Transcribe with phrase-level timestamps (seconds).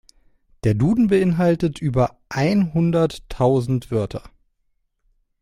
[0.63, 4.23] Der Duden beeinhaltet über einhunderttausend Wörter.